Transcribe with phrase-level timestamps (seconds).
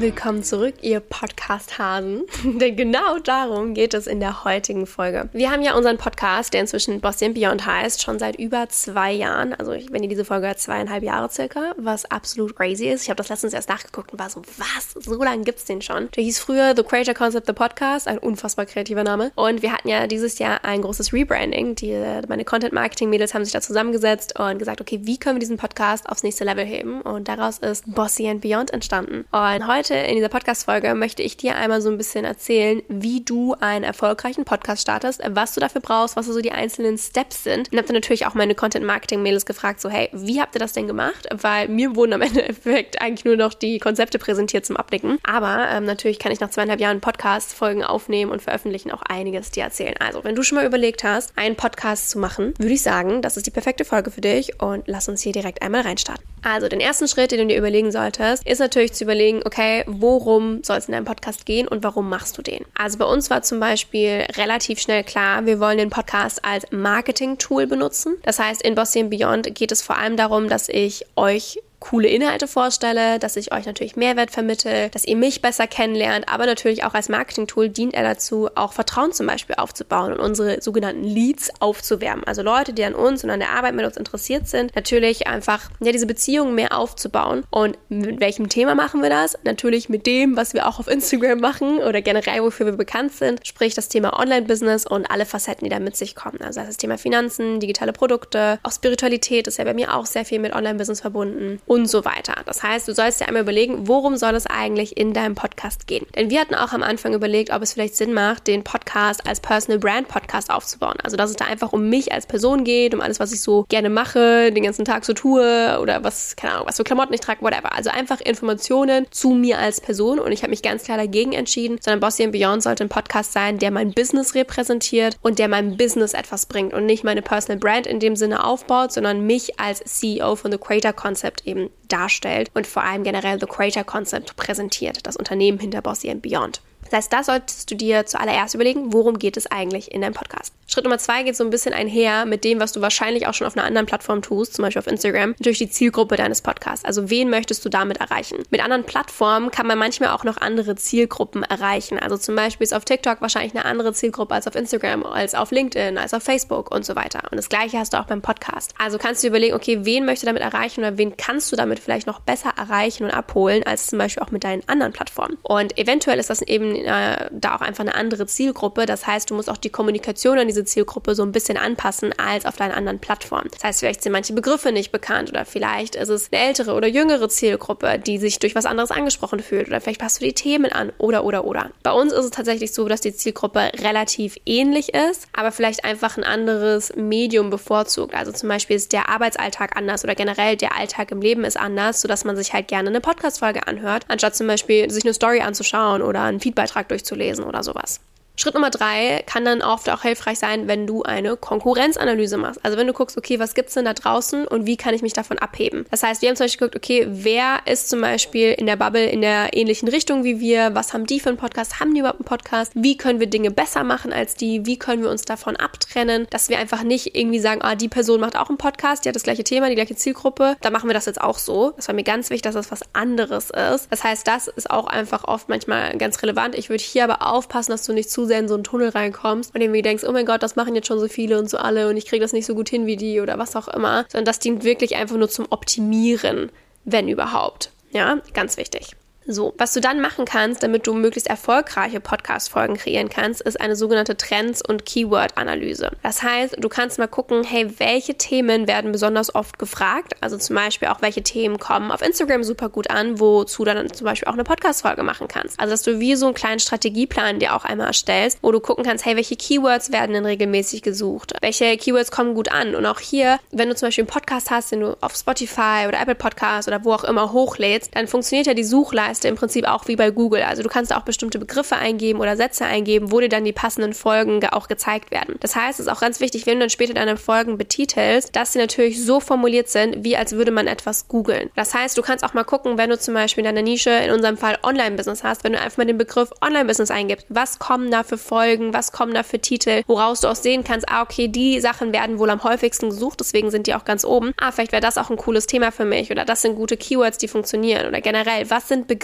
[0.00, 2.22] Willkommen zurück, ihr Podcast-Hasen.
[2.58, 5.28] Denn genau darum geht es in der heutigen Folge.
[5.34, 9.52] Wir haben ja unseren Podcast, der inzwischen Bossy Beyond heißt, schon seit über zwei Jahren.
[9.52, 13.02] Also, wenn ihr diese Folge hört, zweieinhalb Jahre circa, was absolut crazy ist.
[13.02, 15.04] Ich habe das letztens erst nachgeguckt und war so, was?
[15.04, 16.10] So lange gibt's den schon?
[16.12, 19.32] Der hieß früher The Creator Concept, The Podcast, ein unfassbar kreativer Name.
[19.34, 21.74] Und wir hatten ja dieses Jahr ein großes Rebranding.
[21.74, 26.08] Die, meine Content-Marketing-Mädels haben sich da zusammengesetzt und gesagt, okay, wie können wir diesen Podcast
[26.08, 27.02] aufs nächste Level heben?
[27.02, 29.26] Und daraus ist Bossy Beyond entstanden.
[29.30, 33.22] Und heute heute in dieser Podcast-Folge möchte ich dir einmal so ein bisschen erzählen, wie
[33.22, 37.72] du einen erfolgreichen Podcast startest, was du dafür brauchst, was so die einzelnen Steps sind.
[37.72, 40.86] Und habe dann natürlich auch meine Content-Marketing-Mädels gefragt, so hey, wie habt ihr das denn
[40.86, 41.28] gemacht?
[41.32, 45.18] Weil mir wurden am Endeffekt eigentlich nur noch die Konzepte präsentiert zum Abnicken.
[45.24, 49.64] Aber ähm, natürlich kann ich nach zweieinhalb Jahren Podcast-Folgen aufnehmen und veröffentlichen auch einiges dir
[49.64, 49.94] erzählen.
[49.98, 53.36] Also, wenn du schon mal überlegt hast, einen Podcast zu machen, würde ich sagen, das
[53.36, 56.24] ist die perfekte Folge für dich und lass uns hier direkt einmal reinstarten.
[56.42, 60.62] Also, den ersten Schritt, den du dir überlegen solltest, ist natürlich zu überlegen, okay, worum
[60.62, 62.64] soll es in deinem Podcast gehen und warum machst du den?
[62.74, 67.66] Also bei uns war zum Beispiel relativ schnell klar, wir wollen den Podcast als Marketing-Tool
[67.66, 68.16] benutzen.
[68.22, 72.46] Das heißt, in Bossy Beyond geht es vor allem darum, dass ich euch coole Inhalte
[72.46, 76.94] vorstelle, dass ich euch natürlich Mehrwert vermittle, dass ihr mich besser kennenlernt, aber natürlich auch
[76.94, 82.24] als Marketing-Tool dient er dazu, auch Vertrauen zum Beispiel aufzubauen und unsere sogenannten Leads aufzuwärmen.
[82.24, 85.70] Also Leute, die an uns und an der Arbeit mit uns interessiert sind, natürlich einfach
[85.80, 87.44] ja, diese Beziehungen mehr aufzubauen.
[87.50, 89.38] Und mit welchem Thema machen wir das?
[89.44, 93.46] Natürlich mit dem, was wir auch auf Instagram machen oder generell, wofür wir bekannt sind,
[93.46, 96.40] sprich das Thema Online-Business und alle Facetten, die da mit sich kommen.
[96.42, 100.38] Also das Thema Finanzen, digitale Produkte, auch Spiritualität ist ja bei mir auch sehr viel
[100.38, 102.34] mit Online-Business verbunden und so weiter.
[102.46, 106.04] Das heißt, du sollst dir einmal überlegen, worum soll es eigentlich in deinem Podcast gehen?
[106.16, 109.38] Denn wir hatten auch am Anfang überlegt, ob es vielleicht Sinn macht, den Podcast als
[109.38, 110.96] Personal Brand Podcast aufzubauen.
[111.04, 113.66] Also, dass es da einfach um mich als Person geht, um alles, was ich so
[113.68, 117.20] gerne mache, den ganzen Tag so tue oder was, keine Ahnung, was für Klamotten ich
[117.20, 117.72] trage, whatever.
[117.72, 121.78] Also einfach Informationen zu mir als Person und ich habe mich ganz klar dagegen entschieden,
[121.80, 126.14] sondern Bossy Beyond sollte ein Podcast sein, der mein Business repräsentiert und der meinem Business
[126.14, 130.34] etwas bringt und nicht meine Personal Brand in dem Sinne aufbaut, sondern mich als CEO
[130.34, 135.16] von The Creator Concept eben darstellt und vor allem generell The Creator Concept präsentiert, das
[135.16, 136.62] Unternehmen hinter Bossy and Beyond.
[136.90, 140.52] Das heißt, da solltest du dir zuallererst überlegen, worum geht es eigentlich in deinem Podcast.
[140.66, 143.46] Schritt Nummer zwei geht so ein bisschen einher mit dem, was du wahrscheinlich auch schon
[143.46, 146.84] auf einer anderen Plattform tust, zum Beispiel auf Instagram, durch die Zielgruppe deines Podcasts.
[146.84, 148.44] Also wen möchtest du damit erreichen?
[148.50, 151.98] Mit anderen Plattformen kann man manchmal auch noch andere Zielgruppen erreichen.
[151.98, 155.50] Also zum Beispiel ist auf TikTok wahrscheinlich eine andere Zielgruppe als auf Instagram, als auf
[155.50, 157.22] LinkedIn, als auf Facebook und so weiter.
[157.32, 158.72] Und das gleiche hast du auch beim Podcast.
[158.78, 161.56] Also kannst du dir überlegen, okay, wen möchtest du damit erreichen oder wen kannst du
[161.56, 165.36] damit vielleicht noch besser erreichen und abholen, als zum Beispiel auch mit deinen anderen Plattformen.
[165.42, 168.86] Und eventuell ist das eben äh, da auch einfach eine andere Zielgruppe.
[168.86, 172.46] Das heißt, du musst auch die Kommunikation an diese Zielgruppe so ein bisschen anpassen als
[172.46, 173.48] auf deinen anderen Plattformen.
[173.52, 176.88] Das heißt, vielleicht sind manche Begriffe nicht bekannt oder vielleicht ist es eine ältere oder
[176.88, 180.72] jüngere Zielgruppe, die sich durch was anderes angesprochen fühlt oder vielleicht passt du die Themen
[180.72, 181.70] an oder oder oder.
[181.82, 186.16] Bei uns ist es tatsächlich so, dass die Zielgruppe relativ ähnlich ist, aber vielleicht einfach
[186.16, 188.14] ein anderes Medium bevorzugt.
[188.14, 192.00] Also zum Beispiel ist der Arbeitsalltag anders oder generell der Alltag im Leben ist anders,
[192.00, 196.02] sodass man sich halt gerne eine Podcast-Folge anhört, anstatt zum Beispiel sich eine Story anzuschauen
[196.02, 198.00] oder einen Feedbeitrag durchzulesen oder sowas.
[198.40, 202.58] Schritt Nummer drei kann dann oft auch hilfreich sein, wenn du eine Konkurrenzanalyse machst.
[202.64, 205.12] Also wenn du guckst, okay, was gibt's denn da draußen und wie kann ich mich
[205.12, 205.84] davon abheben?
[205.90, 209.04] Das heißt, wir haben zum Beispiel geguckt, okay, wer ist zum Beispiel in der Bubble
[209.04, 210.74] in der ähnlichen Richtung wie wir?
[210.74, 211.80] Was haben die für einen Podcast?
[211.80, 212.72] Haben die überhaupt einen Podcast?
[212.74, 214.64] Wie können wir Dinge besser machen als die?
[214.64, 216.26] Wie können wir uns davon abtrennen?
[216.30, 219.16] Dass wir einfach nicht irgendwie sagen, ah, die Person macht auch einen Podcast, die hat
[219.16, 221.74] das gleiche Thema, die gleiche Zielgruppe, da machen wir das jetzt auch so.
[221.76, 223.88] Das war mir ganz wichtig, dass das was anderes ist.
[223.90, 226.54] Das heißt, das ist auch einfach oft manchmal ganz relevant.
[226.54, 229.54] Ich würde hier aber aufpassen, dass du nicht zu sehr in so einen Tunnel reinkommst
[229.54, 231.88] und irgendwie denkst, oh mein Gott, das machen jetzt schon so viele und so alle
[231.88, 234.24] und ich kriege das nicht so gut hin wie die oder was auch immer, sondern
[234.24, 236.50] das dient wirklich einfach nur zum Optimieren,
[236.84, 237.72] wenn überhaupt.
[237.90, 238.96] Ja, ganz wichtig.
[239.26, 243.76] So, was du dann machen kannst, damit du möglichst erfolgreiche Podcast-Folgen kreieren kannst, ist eine
[243.76, 245.90] sogenannte Trends- und Keyword-Analyse.
[246.02, 250.14] Das heißt, du kannst mal gucken, hey, welche Themen werden besonders oft gefragt?
[250.22, 253.92] Also zum Beispiel auch, welche Themen kommen auf Instagram super gut an, wozu du dann
[253.92, 255.60] zum Beispiel auch eine Podcast-Folge machen kannst.
[255.60, 258.84] Also, dass du wie so einen kleinen Strategieplan dir auch einmal erstellst, wo du gucken
[258.84, 261.34] kannst, hey, welche Keywords werden denn regelmäßig gesucht?
[261.42, 262.74] Welche Keywords kommen gut an?
[262.74, 266.00] Und auch hier, wenn du zum Beispiel einen Podcast hast, den du auf Spotify oder
[266.00, 269.36] Apple Podcasts oder wo auch immer hochlädst, dann funktioniert ja die Suchleiste hast du im
[269.36, 270.42] Prinzip auch wie bei Google.
[270.42, 273.92] Also du kannst auch bestimmte Begriffe eingeben oder Sätze eingeben, wo dir dann die passenden
[273.92, 275.34] Folgen auch gezeigt werden.
[275.40, 278.54] Das heißt, es ist auch ganz wichtig, wenn du dann später deine Folgen betitelst, dass
[278.54, 281.50] sie natürlich so formuliert sind, wie als würde man etwas googeln.
[281.54, 284.10] Das heißt, du kannst auch mal gucken, wenn du zum Beispiel in deiner Nische, in
[284.10, 288.04] unserem Fall Online-Business hast, wenn du einfach mal den Begriff Online-Business eingibst, was kommen da
[288.04, 291.60] für Folgen, was kommen da für Titel, woraus du auch sehen kannst, ah, okay, die
[291.60, 294.32] Sachen werden wohl am häufigsten gesucht, deswegen sind die auch ganz oben.
[294.40, 297.18] Ah, vielleicht wäre das auch ein cooles Thema für mich oder das sind gute Keywords,
[297.18, 298.99] die funktionieren oder generell, was sind Begriffe,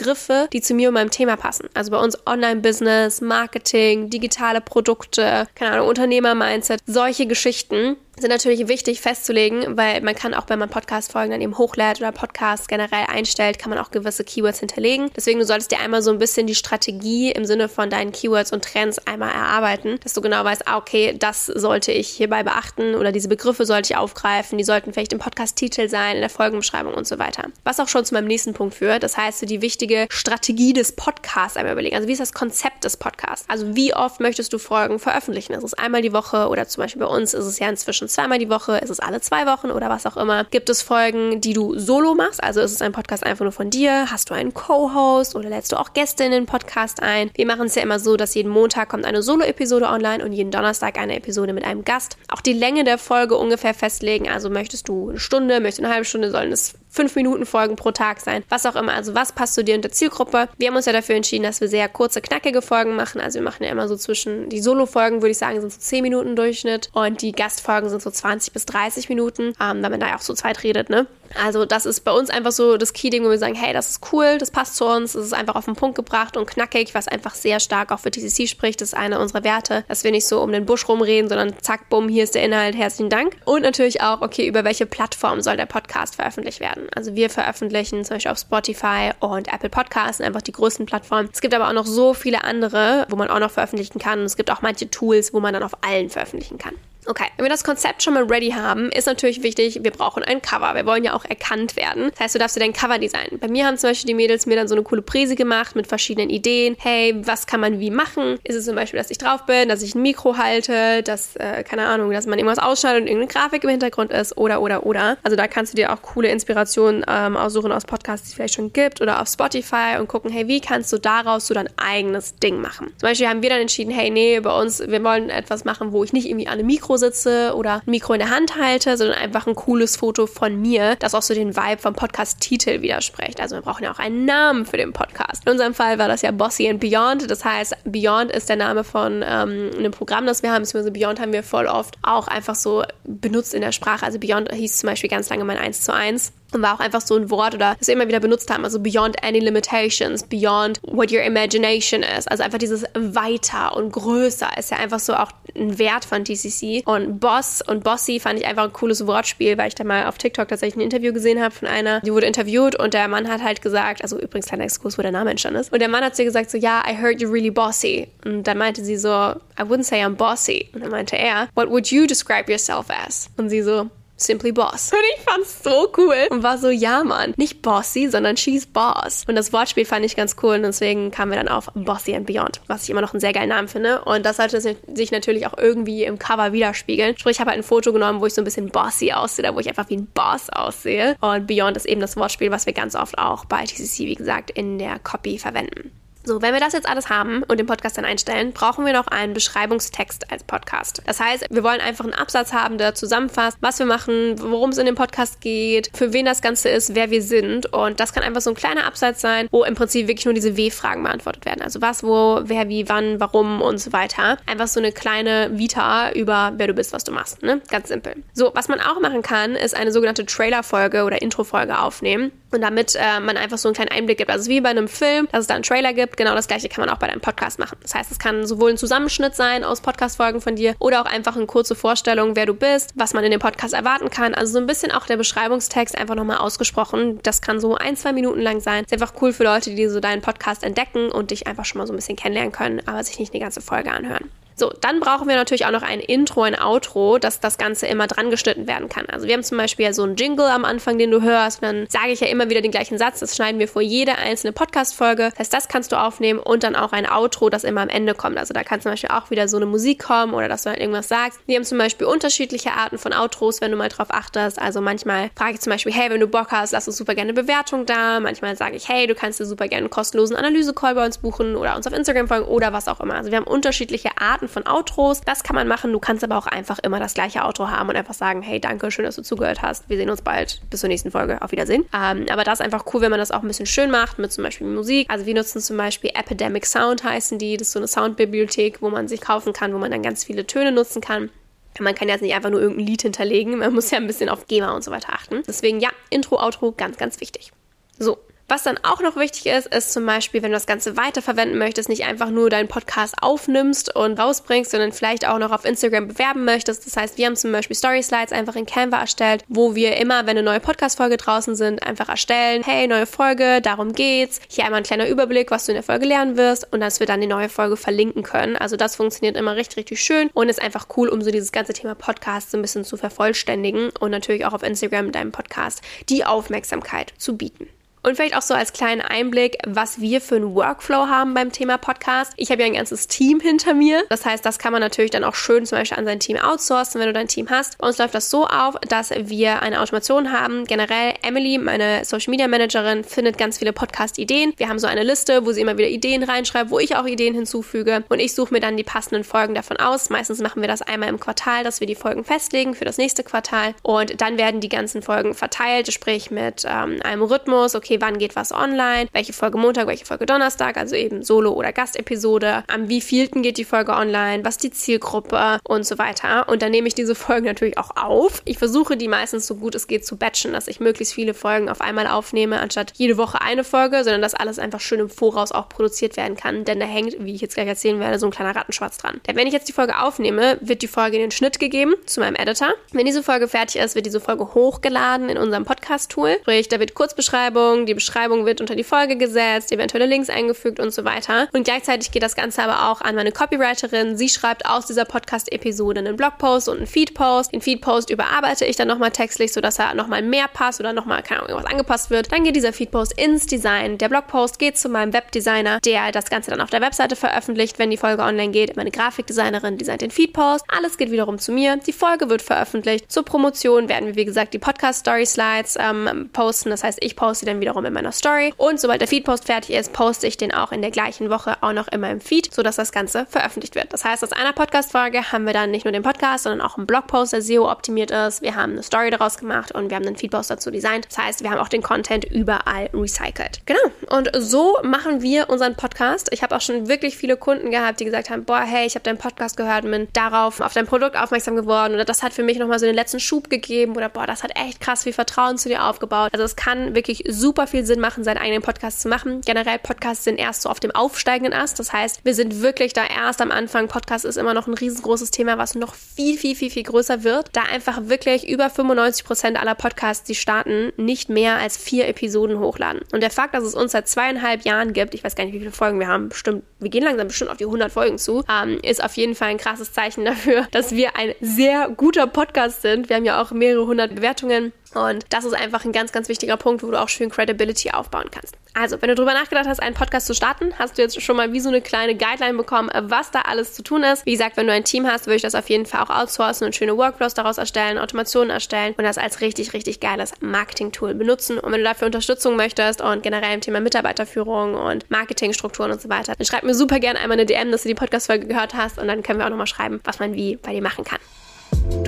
[0.52, 1.68] die zu mir und meinem Thema passen?
[1.74, 9.00] Also bei uns Online-Business, Marketing, digitale Produkte, keine Ahnung, Unternehmer-Mindset, solche Geschichten sind natürlich wichtig
[9.02, 13.58] festzulegen, weil man kann auch, wenn man Podcast-Folgen dann eben hochlädt oder Podcasts generell einstellt,
[13.58, 15.10] kann man auch gewisse Keywords hinterlegen.
[15.14, 18.52] Deswegen, du solltest dir einmal so ein bisschen die Strategie im Sinne von deinen Keywords
[18.52, 22.94] und Trends einmal erarbeiten, dass du genau weißt, ah, okay, das sollte ich hierbei beachten
[22.94, 26.94] oder diese Begriffe sollte ich aufgreifen, die sollten vielleicht im Podcast-Titel sein, in der Folgenbeschreibung
[26.94, 27.44] und so weiter.
[27.64, 30.92] Was auch schon zu meinem nächsten Punkt führt, das heißt, so die wichtige Strategie des
[30.92, 31.96] Podcasts einmal überlegen.
[31.96, 33.44] Also wie ist das Konzept des Podcasts?
[33.48, 35.52] Also wie oft möchtest du Folgen veröffentlichen?
[35.52, 38.08] Ist es einmal die Woche oder zum Beispiel bei uns ist es ja inzwischen schon
[38.08, 40.44] zweimal die Woche, ist es alle zwei Wochen oder was auch immer.
[40.44, 42.42] Gibt es Folgen, die du solo machst?
[42.42, 44.10] Also ist es ein Podcast einfach nur von dir?
[44.10, 47.30] Hast du einen Co-Host oder lädst du auch Gäste in den Podcast ein?
[47.34, 50.50] Wir machen es ja immer so, dass jeden Montag kommt eine Solo-Episode online und jeden
[50.50, 52.16] Donnerstag eine Episode mit einem Gast.
[52.28, 54.28] Auch die Länge der Folge ungefähr festlegen.
[54.28, 57.76] Also möchtest du eine Stunde, möchtest du eine halbe Stunde, sollen es fünf Minuten Folgen
[57.76, 58.94] pro Tag sein, was auch immer.
[58.94, 60.48] Also was passt zu dir und der Zielgruppe?
[60.56, 63.20] Wir haben uns ja dafür entschieden, dass wir sehr kurze, knackige Folgen machen.
[63.20, 66.02] Also wir machen ja immer so zwischen, die Solo-Folgen würde ich sagen, sind so 10
[66.02, 70.08] Minuten Durchschnitt und die Gastfolgen sind so 20 bis 30 Minuten, ähm, wenn man da
[70.08, 71.06] ja auch so Zeit redet, ne?
[71.42, 74.12] Also das ist bei uns einfach so das Key-Ding, wo wir sagen, hey, das ist
[74.12, 77.08] cool, das passt zu uns, es ist einfach auf den Punkt gebracht und knackig, was
[77.08, 78.80] einfach sehr stark auch für TCC spricht.
[78.80, 81.88] Das ist einer unserer Werte, dass wir nicht so um den Busch rumreden, sondern zack,
[81.88, 83.36] bumm, hier ist der Inhalt, herzlichen Dank.
[83.44, 86.88] Und natürlich auch, okay, über welche Plattform soll der Podcast veröffentlicht werden.
[86.94, 91.28] Also wir veröffentlichen zum Beispiel auf Spotify und Apple Podcasts, einfach die größten Plattformen.
[91.32, 94.20] Es gibt aber auch noch so viele andere, wo man auch noch veröffentlichen kann.
[94.20, 96.74] Und es gibt auch manche Tools, wo man dann auf allen veröffentlichen kann.
[97.08, 100.42] Okay, wenn wir das Konzept schon mal ready haben, ist natürlich wichtig, wir brauchen ein
[100.42, 100.74] Cover.
[100.74, 102.10] Wir wollen ja auch erkannt werden.
[102.10, 103.38] Das heißt, du darfst dir dein Cover designen.
[103.38, 105.86] Bei mir haben zum Beispiel die Mädels mir dann so eine coole Präse gemacht mit
[105.86, 106.76] verschiedenen Ideen.
[106.78, 108.38] Hey, was kann man wie machen?
[108.42, 111.62] Ist es zum Beispiel, dass ich drauf bin, dass ich ein Mikro halte, dass, äh,
[111.62, 115.16] keine Ahnung, dass man irgendwas ausschneidet und irgendeine Grafik im Hintergrund ist oder, oder, oder.
[115.22, 118.54] Also da kannst du dir auch coole Inspirationen ähm, aussuchen aus Podcasts, die es vielleicht
[118.54, 122.36] schon gibt oder auf Spotify und gucken, hey, wie kannst du daraus so dein eigenes
[122.36, 122.88] Ding machen?
[122.98, 126.02] Zum Beispiel haben wir dann entschieden, hey, nee, bei uns, wir wollen etwas machen, wo
[126.02, 129.18] ich nicht irgendwie an einem Mikro sitze oder ein Mikro in der Hand halte, sondern
[129.18, 133.40] einfach ein cooles Foto von mir, das auch so den Vibe vom Podcast-Titel widerspricht.
[133.40, 135.44] Also wir brauchen ja auch einen Namen für den Podcast.
[135.44, 137.30] In unserem Fall war das ja Bossy and Beyond.
[137.30, 141.20] Das heißt, Beyond ist der Name von ähm, einem Programm, das wir haben, beziehungsweise Beyond
[141.20, 144.04] haben wir voll oft auch einfach so benutzt in der Sprache.
[144.04, 147.00] Also Beyond hieß zum Beispiel ganz lange mein 1 zu 1 und war auch einfach
[147.00, 150.80] so ein Wort oder das wir immer wieder benutzt haben, also beyond any limitations, beyond
[150.82, 152.26] what your imagination is.
[152.26, 156.82] Also einfach dieses weiter und größer ist ja einfach so auch ein Wert von TCC.
[156.84, 160.18] Und Boss und Bossy fand ich einfach ein cooles Wortspiel, weil ich da mal auf
[160.18, 163.42] TikTok tatsächlich ein Interview gesehen habe von einer, die wurde interviewt und der Mann hat
[163.42, 165.72] halt gesagt, also übrigens kleiner Exkurs, wo der Name entstanden ist.
[165.72, 168.08] Und der Mann hat ihr gesagt so, ja, I heard you're really bossy.
[168.24, 170.68] Und dann meinte sie so, I wouldn't say I'm bossy.
[170.72, 173.28] Und dann meinte er, what would you describe yourself as?
[173.36, 174.92] Und sie so, Simply Boss.
[174.92, 179.24] Und ich fand's so cool und war so, ja Mann, nicht Bossy, sondern She's Boss.
[179.28, 182.26] Und das Wortspiel fand ich ganz cool und deswegen kamen wir dann auf Bossy and
[182.26, 184.02] Beyond, was ich immer noch einen sehr geilen Namen finde.
[184.04, 187.16] Und das sollte sich natürlich auch irgendwie im Cover widerspiegeln.
[187.18, 189.54] Sprich, ich habe halt ein Foto genommen, wo ich so ein bisschen bossy aussehe, da
[189.54, 191.16] wo ich einfach wie ein Boss aussehe.
[191.20, 194.50] Und Beyond ist eben das Wortspiel, was wir ganz oft auch bei TCC, wie gesagt,
[194.50, 195.92] in der Copy verwenden.
[196.26, 199.06] So, wenn wir das jetzt alles haben und den Podcast dann einstellen, brauchen wir noch
[199.06, 201.00] einen Beschreibungstext als Podcast.
[201.06, 204.78] Das heißt, wir wollen einfach einen Absatz haben, der zusammenfasst, was wir machen, worum es
[204.78, 207.72] in dem Podcast geht, für wen das Ganze ist, wer wir sind.
[207.72, 210.56] Und das kann einfach so ein kleiner Absatz sein, wo im Prinzip wirklich nur diese
[210.56, 211.62] W-Fragen beantwortet werden.
[211.62, 214.38] Also was, wo, wer, wie, wann, warum und so weiter.
[214.46, 217.44] Einfach so eine kleine Vita über wer du bist, was du machst.
[217.44, 217.60] Ne?
[217.70, 218.16] Ganz simpel.
[218.32, 222.32] So, was man auch machen kann, ist eine sogenannte Trailer-Folge oder Intro-Folge aufnehmen.
[222.56, 224.30] Und damit äh, man einfach so einen kleinen Einblick gibt.
[224.30, 226.82] Also wie bei einem Film, dass es da einen Trailer gibt, genau das gleiche kann
[226.82, 227.76] man auch bei deinem Podcast machen.
[227.82, 231.36] Das heißt, es kann sowohl ein Zusammenschnitt sein aus Podcast-Folgen von dir oder auch einfach
[231.36, 234.32] eine kurze Vorstellung, wer du bist, was man in dem Podcast erwarten kann.
[234.32, 237.20] Also so ein bisschen auch der Beschreibungstext einfach nochmal ausgesprochen.
[237.22, 238.84] Das kann so ein, zwei Minuten lang sein.
[238.84, 241.86] Ist einfach cool für Leute, die so deinen Podcast entdecken und dich einfach schon mal
[241.86, 244.30] so ein bisschen kennenlernen können, aber sich nicht eine ganze Folge anhören.
[244.58, 248.06] So, dann brauchen wir natürlich auch noch ein Intro, ein Outro, dass das Ganze immer
[248.06, 249.04] dran geschnitten werden kann.
[249.06, 251.62] Also wir haben zum Beispiel ja so einen Jingle am Anfang, den du hörst.
[251.62, 253.20] Dann sage ich ja immer wieder den gleichen Satz.
[253.20, 255.28] Das schneiden wir vor jede einzelne Podcast-Folge.
[255.30, 258.14] Das heißt, das kannst du aufnehmen und dann auch ein Outro, das immer am Ende
[258.14, 258.38] kommt.
[258.38, 260.80] Also da kann zum Beispiel auch wieder so eine Musik kommen oder dass du halt
[260.80, 261.38] irgendwas sagst.
[261.44, 264.58] Wir haben zum Beispiel unterschiedliche Arten von Outros, wenn du mal drauf achtest.
[264.58, 267.32] Also manchmal frage ich zum Beispiel, hey, wenn du Bock hast, lass uns super gerne
[267.32, 268.20] eine Bewertung da.
[268.20, 271.56] Manchmal sage ich, hey, du kannst dir super gerne einen kostenlosen Analyse-Call bei uns buchen
[271.56, 273.16] oder uns auf Instagram folgen oder was auch immer.
[273.16, 275.20] Also wir haben unterschiedliche Arten von Outros.
[275.20, 275.92] Das kann man machen.
[275.92, 278.90] Du kannst aber auch einfach immer das gleiche Outro haben und einfach sagen, hey, danke,
[278.90, 279.88] schön, dass du zugehört hast.
[279.88, 280.60] Wir sehen uns bald.
[280.70, 281.40] Bis zur nächsten Folge.
[281.42, 281.84] Auf Wiedersehen.
[281.94, 284.32] Ähm, aber das ist einfach cool, wenn man das auch ein bisschen schön macht mit
[284.32, 285.08] zum Beispiel Musik.
[285.10, 287.56] Also wir nutzen zum Beispiel Epidemic Sound heißen die.
[287.56, 290.46] Das ist so eine Soundbibliothek, wo man sich kaufen kann, wo man dann ganz viele
[290.46, 291.30] Töne nutzen kann.
[291.78, 293.58] Man kann jetzt nicht einfach nur irgendein Lied hinterlegen.
[293.58, 295.42] Man muss ja ein bisschen auf GEMA und so weiter achten.
[295.46, 297.52] Deswegen ja, Intro, Outro, ganz, ganz wichtig.
[297.98, 301.58] So, was dann auch noch wichtig ist, ist zum Beispiel, wenn du das Ganze weiterverwenden
[301.58, 306.08] möchtest, nicht einfach nur deinen Podcast aufnimmst und rausbringst, sondern vielleicht auch noch auf Instagram
[306.08, 306.86] bewerben möchtest.
[306.86, 310.26] Das heißt, wir haben zum Beispiel Story Slides einfach in Canva erstellt, wo wir immer,
[310.26, 314.40] wenn eine neue Podcast-Folge draußen sind, einfach erstellen, hey, neue Folge, darum geht's.
[314.48, 317.06] Hier einmal ein kleiner Überblick, was du in der Folge lernen wirst und dass wir
[317.06, 318.56] dann die neue Folge verlinken können.
[318.56, 321.72] Also das funktioniert immer richtig, richtig schön und ist einfach cool, um so dieses ganze
[321.72, 326.24] Thema Podcast so ein bisschen zu vervollständigen und natürlich auch auf Instagram deinem Podcast die
[326.24, 327.68] Aufmerksamkeit zu bieten.
[328.06, 331.76] Und vielleicht auch so als kleinen Einblick, was wir für einen Workflow haben beim Thema
[331.76, 332.32] Podcast.
[332.36, 334.04] Ich habe ja ein ganzes Team hinter mir.
[334.08, 337.00] Das heißt, das kann man natürlich dann auch schön zum Beispiel an sein Team outsourcen,
[337.00, 337.78] wenn du dein Team hast.
[337.78, 340.66] Bei uns läuft das so auf, dass wir eine Automation haben.
[340.66, 344.52] Generell, Emily, meine Social Media Managerin, findet ganz viele Podcast-Ideen.
[344.56, 347.34] Wir haben so eine Liste, wo sie immer wieder Ideen reinschreibt, wo ich auch Ideen
[347.34, 348.04] hinzufüge.
[348.08, 350.10] Und ich suche mir dann die passenden Folgen davon aus.
[350.10, 353.24] Meistens machen wir das einmal im Quartal, dass wir die Folgen festlegen für das nächste
[353.24, 353.74] Quartal.
[353.82, 357.74] Und dann werden die ganzen Folgen verteilt, sprich mit ähm, einem Rhythmus.
[357.74, 361.52] Okay, okay, wann geht was online, welche Folge Montag, welche Folge Donnerstag, also eben Solo-
[361.52, 366.48] oder Gastepisode, am wievielten geht die Folge online, was die Zielgruppe und so weiter.
[366.48, 368.42] Und dann nehme ich diese Folgen natürlich auch auf.
[368.44, 371.68] Ich versuche die meistens so gut es geht zu batchen, dass ich möglichst viele Folgen
[371.68, 375.52] auf einmal aufnehme, anstatt jede Woche eine Folge, sondern dass alles einfach schön im Voraus
[375.52, 376.64] auch produziert werden kann.
[376.64, 379.20] Denn da hängt, wie ich jetzt gleich erzählen werde, so ein kleiner Rattenschwarz dran.
[379.26, 382.20] Denn wenn ich jetzt die Folge aufnehme, wird die Folge in den Schnitt gegeben zu
[382.20, 382.68] meinem Editor.
[382.92, 386.36] Wenn diese Folge fertig ist, wird diese Folge hochgeladen in unserem Podcast-Tool.
[386.42, 390.94] Sprich, da wird Kurzbeschreibung, die Beschreibung wird unter die Folge gesetzt, eventuelle Links eingefügt und
[390.94, 391.48] so weiter.
[391.52, 394.16] Und gleichzeitig geht das Ganze aber auch an meine Copywriterin.
[394.16, 397.52] Sie schreibt aus dieser Podcast-Episode einen Blogpost und einen Feedpost.
[397.52, 401.40] Den Feedpost überarbeite ich dann nochmal textlich, sodass er nochmal mehr passt oder nochmal, keine
[401.40, 402.32] Ahnung, irgendwas angepasst wird.
[402.32, 403.98] Dann geht dieser Feedpost ins Design.
[403.98, 407.90] Der Blogpost geht zu meinem Webdesigner, der das Ganze dann auf der Webseite veröffentlicht, wenn
[407.90, 408.76] die Folge online geht.
[408.76, 410.64] Meine Grafikdesignerin designt den Feedpost.
[410.68, 411.76] Alles geht wiederum zu mir.
[411.76, 413.10] Die Folge wird veröffentlicht.
[413.10, 416.70] Zur Promotion werden wir, wie gesagt, die Podcast-Story-Slides ähm, posten.
[416.70, 418.54] Das heißt, ich poste dann wiederum in meiner Story.
[418.56, 421.72] Und sobald der Feedpost fertig ist, poste ich den auch in der gleichen Woche auch
[421.72, 423.92] noch in meinem Feed, sodass das Ganze veröffentlicht wird.
[423.92, 426.86] Das heißt, aus einer Podcast-Folge haben wir dann nicht nur den Podcast, sondern auch einen
[426.86, 428.40] Blogpost, der SEO optimiert ist.
[428.40, 431.06] Wir haben eine Story daraus gemacht und wir haben einen Feedpost dazu designt.
[431.08, 433.62] Das heißt, wir haben auch den Content überall recycelt.
[433.66, 433.80] Genau.
[434.16, 436.28] Und so machen wir unseren Podcast.
[436.30, 439.02] Ich habe auch schon wirklich viele Kunden gehabt, die gesagt haben, boah, hey, ich habe
[439.02, 442.44] deinen Podcast gehört und bin darauf auf dein Produkt aufmerksam geworden oder das hat für
[442.44, 445.58] mich nochmal so den letzten Schub gegeben oder boah, das hat echt krass viel Vertrauen
[445.58, 446.30] zu dir aufgebaut.
[446.32, 449.40] Also es kann wirklich super viel Sinn machen, seinen eigenen Podcast zu machen.
[449.40, 451.78] Generell Podcasts sind erst so auf dem aufsteigenden Ast.
[451.78, 453.88] Das heißt, wir sind wirklich da erst am Anfang.
[453.88, 457.48] Podcast ist immer noch ein riesengroßes Thema, was noch viel, viel, viel, viel größer wird.
[457.52, 462.58] Da einfach wirklich über 95 Prozent aller Podcasts, die starten, nicht mehr als vier Episoden
[462.58, 463.00] hochladen.
[463.12, 465.60] Und der Fakt, dass es uns seit zweieinhalb Jahren gibt, ich weiß gar nicht, wie
[465.60, 468.78] viele Folgen wir haben, bestimmt, wir gehen langsam bestimmt auf die 100 Folgen zu, ähm,
[468.82, 473.08] ist auf jeden Fall ein krasses Zeichen dafür, dass wir ein sehr guter Podcast sind.
[473.08, 474.72] Wir haben ja auch mehrere hundert Bewertungen.
[474.94, 478.30] Und das ist einfach ein ganz, ganz wichtiger Punkt, wo du auch schön Credibility aufbauen
[478.30, 478.56] kannst.
[478.72, 481.52] Also, wenn du darüber nachgedacht hast, einen Podcast zu starten, hast du jetzt schon mal
[481.52, 484.26] wie so eine kleine Guideline bekommen, was da alles zu tun ist.
[484.26, 486.66] Wie gesagt, wenn du ein Team hast, würde ich das auf jeden Fall auch outsourcen
[486.66, 491.58] und schöne Workflows daraus erstellen, Automationen erstellen und das als richtig, richtig geiles Marketing-Tool benutzen.
[491.58, 496.10] Und wenn du dafür Unterstützung möchtest und generell im Thema Mitarbeiterführung und Marketingstrukturen und so
[496.10, 498.98] weiter, dann schreib mir super gerne einmal eine DM, dass du die Podcast-Folge gehört hast
[498.98, 501.20] und dann können wir auch nochmal schreiben, was man wie bei dir machen kann.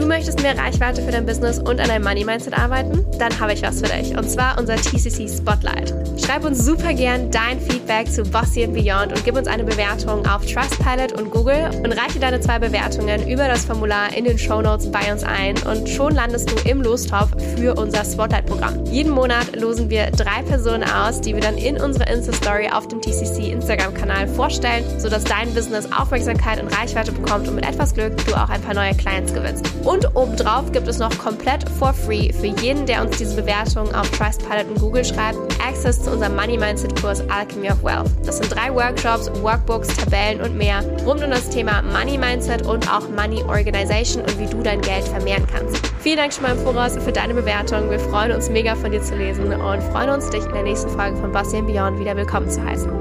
[0.09, 3.05] Möchtest mehr Reichweite für dein Business und an deinem Money Mindset arbeiten?
[3.19, 5.93] Dann habe ich was für dich und zwar unser TCC Spotlight.
[6.25, 10.27] Schreib uns super gern dein Feedback zu Bossy and Beyond und gib uns eine Bewertung
[10.27, 14.63] auf Trustpilot und Google und reiche deine zwei Bewertungen über das Formular in den Show
[14.63, 18.87] Notes bei uns ein und schon landest du im Lostopf für unser Spotlight-Programm.
[18.87, 23.03] Jeden Monat losen wir drei Personen aus, die wir dann in unserer Insta-Story auf dem
[23.03, 28.35] TCC Instagram-Kanal vorstellen, sodass dein Business Aufmerksamkeit und Reichweite bekommt und mit etwas Glück du
[28.35, 29.67] auch ein paar neue Clients gewinnst.
[29.99, 34.09] Und obendrauf gibt es noch komplett for free für jeden, der uns diese Bewertung auf
[34.13, 38.09] Trustpilot und Google schreibt, Access zu unserem Money Mindset Kurs Alchemy of Wealth.
[38.25, 42.89] Das sind drei Workshops, Workbooks, Tabellen und mehr rund um das Thema Money Mindset und
[42.89, 45.85] auch Money Organization und wie du dein Geld vermehren kannst.
[45.99, 47.91] Vielen Dank schon mal im Voraus für deine Bewertung.
[47.91, 50.91] Wir freuen uns mega von dir zu lesen und freuen uns, dich in der nächsten
[50.91, 52.98] Folge von Bossy Beyond wieder willkommen zu heißen.